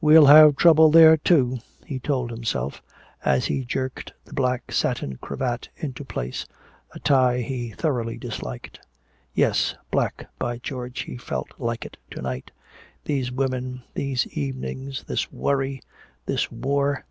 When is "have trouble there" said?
0.24-1.18